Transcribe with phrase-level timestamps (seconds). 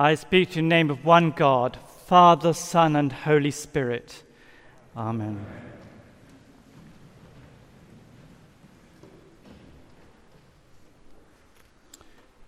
[0.00, 4.22] I speak in the name of one God, Father, Son, and Holy Spirit.
[4.96, 5.44] Amen.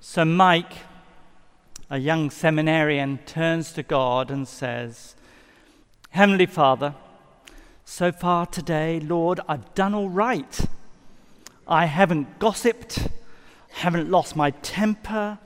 [0.00, 0.72] So, Mike,
[1.90, 5.14] a young seminarian, turns to God and says,
[6.08, 6.94] Heavenly Father,
[7.84, 10.58] so far today, Lord, I've done all right.
[11.68, 13.08] I haven't gossiped,
[13.72, 15.38] haven't lost my temper,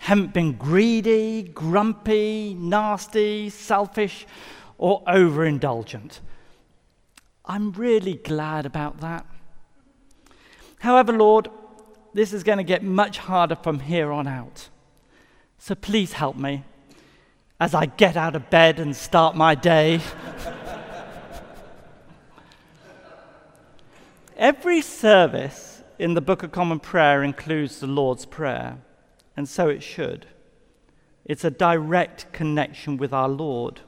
[0.00, 4.26] haven't been greedy, grumpy, nasty, selfish,
[4.78, 6.20] or overindulgent.
[7.44, 9.26] I'm really glad about that.
[10.78, 11.50] However, Lord,
[12.14, 14.70] this is going to get much harder from here on out.
[15.58, 16.64] So please help me
[17.60, 20.00] as I get out of bed and start my day.
[24.38, 28.78] Every service in the Book of Common Prayer includes the Lord's Prayer,
[29.36, 30.26] and so it should.
[31.24, 33.80] It's a direct connection with our Lord.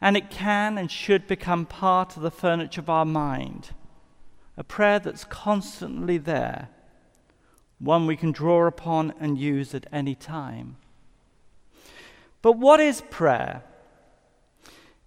[0.00, 3.70] And it can and should become part of the furniture of our mind,
[4.56, 6.68] a prayer that's constantly there,
[7.78, 10.76] one we can draw upon and use at any time.
[12.42, 13.62] But what is prayer?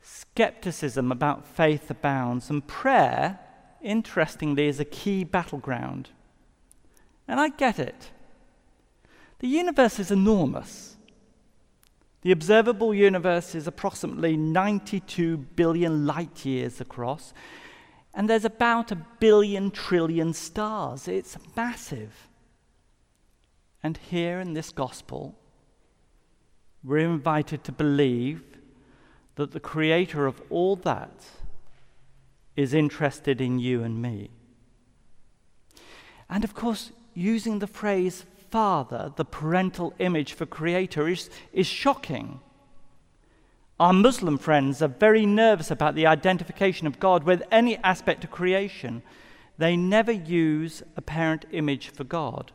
[0.01, 3.39] Skepticism about faith abounds, and prayer
[3.83, 6.09] interestingly, is a key battleground.
[7.27, 8.11] And I get it.
[9.41, 10.95] The universe is enormous.
[12.21, 17.33] The observable universe is approximately 92 billion light years across,
[18.13, 21.07] and there's about a billion trillion stars.
[21.07, 22.27] It's massive.
[23.81, 25.35] And here in this gospel,
[26.83, 28.43] we're invited to believe
[29.37, 31.25] that the creator of all that
[32.55, 34.29] is interested in you and me.
[36.29, 42.39] And of course, using the phrase father, the parental image for creator, is, is shocking.
[43.79, 48.29] Our Muslim friends are very nervous about the identification of God with any aspect of
[48.29, 49.01] creation.
[49.57, 52.51] They never use a parent image for God.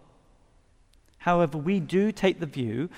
[1.18, 2.88] However, we do take the view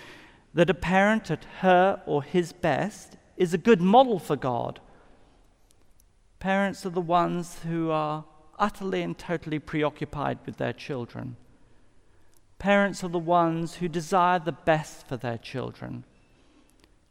[0.53, 4.81] that a parent at her or his best is a good model for God
[6.41, 8.25] Parents are the ones who are
[8.59, 11.37] utterly and totally preoccupied with their children.
[12.59, 16.05] Parents are the ones who desire the best for their children.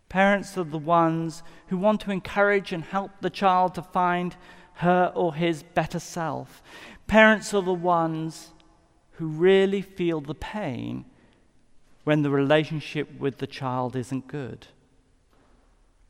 [0.09, 4.35] Parents are the ones who want to encourage and help the child to find
[4.75, 6.61] her or his better self.
[7.07, 8.51] Parents are the ones
[9.13, 11.05] who really feel the pain
[12.03, 14.67] when the relationship with the child isn't good.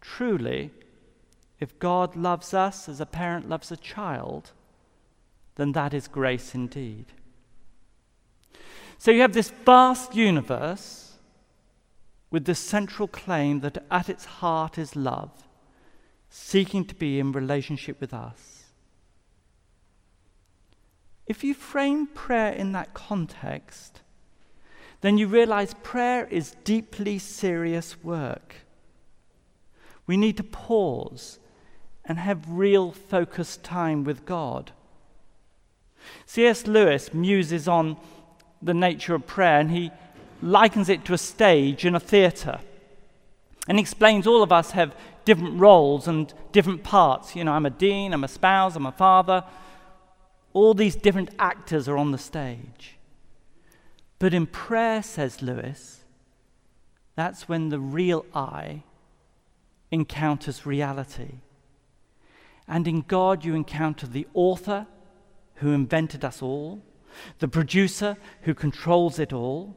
[0.02, 0.72] Truly,
[1.60, 4.52] if God loves us as a parent loves a child,
[5.56, 7.14] then that is grace indeed.
[8.98, 11.14] So you have this vast universe
[12.30, 15.32] with the central claim that at its heart is love,
[16.30, 18.66] seeking to be in relationship with us.
[21.26, 24.02] If you frame prayer in that context,
[25.02, 28.56] then you realize prayer is deeply serious work.
[30.08, 31.40] We need to pause
[32.06, 34.72] and have real focused time with God.
[36.26, 36.66] C.S.
[36.66, 37.98] Lewis muses on
[38.62, 39.92] the nature of prayer and he
[40.42, 42.60] likens it to a stage in a theatre.
[43.68, 44.96] And he explains all of us have
[45.26, 47.36] different roles and different parts.
[47.36, 49.44] You know, I'm a dean, I'm a spouse, I'm a father.
[50.54, 52.98] All these different actors are on the stage.
[54.20, 56.04] But in prayer, says Lewis,
[57.16, 58.84] that's when the real I
[59.92, 61.40] encounters reality.
[62.68, 64.88] And in God, you encounter the author
[65.56, 66.82] who invented us all,
[67.40, 69.76] the producer who controls it all,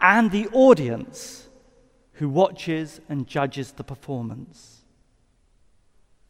[0.00, 1.48] and the audience
[2.14, 4.82] who watches and judges the performance.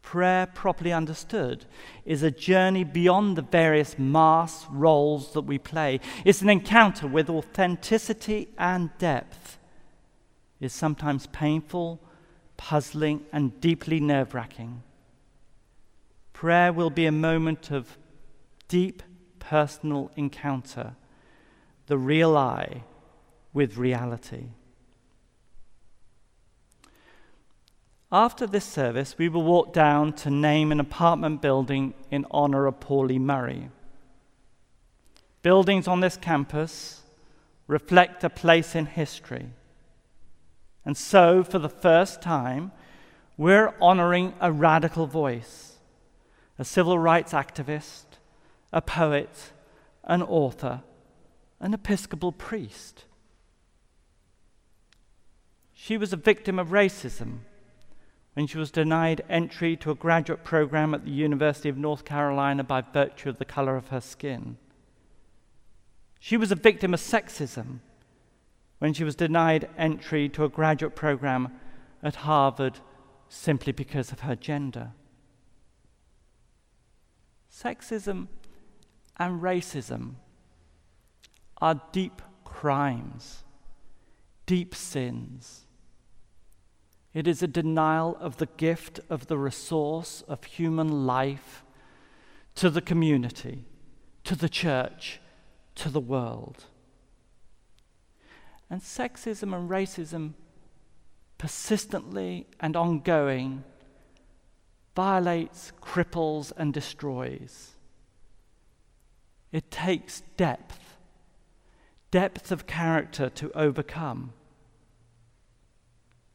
[0.03, 1.67] Prayer, properly understood,
[2.07, 6.01] is a journey beyond the various mass roles that we play.
[6.25, 9.59] It's an encounter with authenticity and depth.
[10.61, 12.01] It's sometimes painful,
[12.57, 14.83] puzzling, and deeply nerve wracking.
[16.33, 17.99] Prayer will be a moment of
[18.69, 19.03] deep
[19.49, 20.95] personal encounter,
[21.87, 22.83] the real I
[23.55, 24.49] with reality.
[28.13, 32.79] After this service, we will walk down to name an apartment building in honor of
[32.79, 33.71] Pauli Murray.
[35.43, 37.03] Buildings on this campus
[37.67, 39.47] reflect a place in history.
[40.85, 42.73] And so, for the first time,
[43.39, 45.65] we're honoring a radical voice
[46.61, 48.08] a civil rights activist,
[48.73, 49.53] a poet,
[50.05, 50.83] an author,
[51.61, 53.05] an Episcopal priest.
[55.73, 57.39] She was a victim of racism
[58.35, 62.63] when she was denied entry to a graduate program at the University of North Carolina
[62.63, 64.57] by virtue of the color of her skin.
[66.21, 67.81] She was a victim of sexism
[68.79, 71.49] when she was denied entry to a graduate program
[72.03, 72.79] at Harvard
[73.29, 74.93] simply because of her gender.
[77.53, 78.29] Sexism
[79.19, 80.15] and racism
[81.61, 83.45] are deep crimes,
[84.47, 85.67] deep sins.
[87.15, 91.65] It is a denial of the gift of the resource of human life
[92.55, 93.65] to the community,
[94.25, 95.21] to the church,
[95.77, 96.67] to the world.
[98.71, 100.35] And sexism and racism
[101.39, 103.65] persistently and ongoing
[104.95, 107.77] violates, cripples, and destroys.
[109.51, 110.97] It takes depth,
[112.11, 114.33] depth of character to overcome.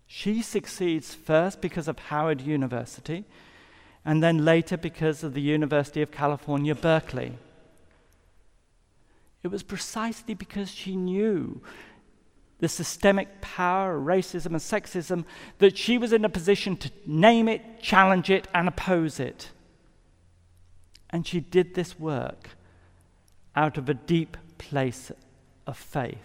[0.08, 3.26] She succeeds first because of Howard University,
[4.06, 7.34] and then later because of the University of California, Berkeley.
[9.44, 11.62] It was precisely because she knew
[12.60, 15.26] the systemic power racism and sexism
[15.60, 19.50] that she was in a position to name it, challenge it, and oppose it.
[21.10, 22.52] And she did this work
[23.56, 25.12] out of a deep place
[25.68, 26.18] of faith.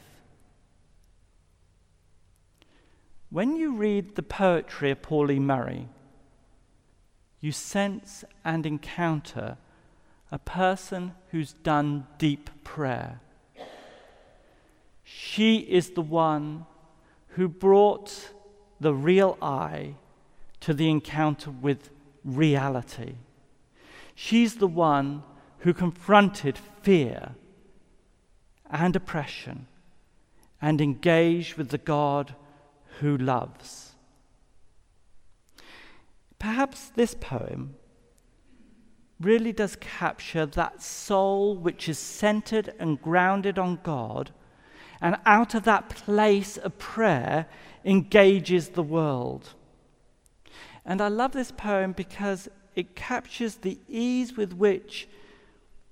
[3.30, 5.88] When you read the poetry of Pauli Murray,
[7.40, 9.58] you sense and encounter
[10.32, 13.20] a person who's done deep prayer.
[15.04, 16.66] She is the one
[17.28, 18.32] who brought
[18.80, 19.94] the real I
[20.60, 21.90] to the encounter with
[22.24, 23.14] reality.
[24.14, 25.22] She's the one
[25.60, 26.58] who confronted
[26.88, 27.34] fear
[28.70, 29.66] and oppression
[30.62, 32.34] and engage with the God
[33.00, 33.92] who loves.
[36.38, 37.74] Perhaps this poem
[39.20, 44.30] really does capture that soul which is centered and grounded on God,
[45.02, 47.44] and out of that place of prayer
[47.84, 49.52] engages the world.
[50.86, 55.06] And I love this poem because it captures the ease with which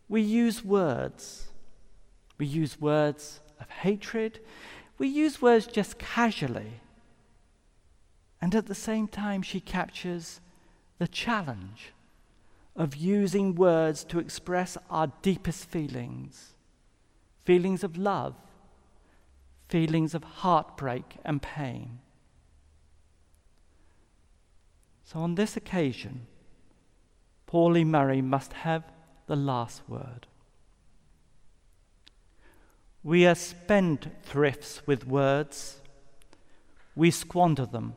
[0.09, 1.49] we use words.
[2.39, 4.41] We use words of hatred,
[4.99, 6.81] we use words just casually.
[8.41, 10.41] And at the same time, she captures
[10.99, 11.93] the challenge
[12.75, 16.53] of using words to express our deepest feelings
[17.45, 18.35] feelings of love,
[19.69, 22.01] feelings of heartbreak and pain.
[25.05, 26.27] So, on this occasion,
[27.47, 28.83] Pauli Murray must have
[29.27, 30.27] the last word.
[33.03, 35.81] We are spendthrifts with words.
[36.95, 37.95] We squander them,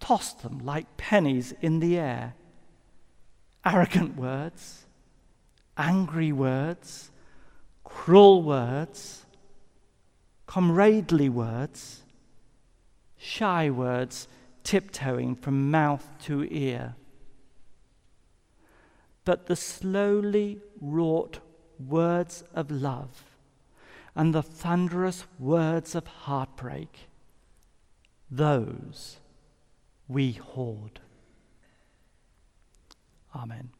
[0.00, 2.34] toss them like pennies in the air
[3.64, 4.86] arrogant words,
[5.76, 7.10] angry words,
[7.84, 9.24] cruel words,
[10.46, 12.02] comradely words,
[13.16, 14.28] shy words
[14.64, 16.94] tiptoeing from mouth to ear.
[19.24, 21.40] But the slowly wrought
[21.78, 23.24] words of love
[24.14, 27.08] and the thunderous words of heartbreak,
[28.30, 29.18] those
[30.08, 31.00] we hoard.
[33.34, 33.70] Amen.